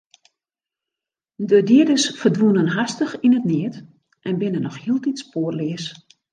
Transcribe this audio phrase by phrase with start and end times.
[1.49, 3.75] De dieders ferdwûnen hastich yn it neat
[4.27, 5.85] en binne noch hieltyd spoarleas.